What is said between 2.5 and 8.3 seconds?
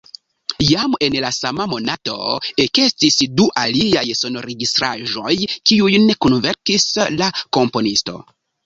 ekestis du aliaj sonregistraĵoj, kiujn kunverkis la komponisto.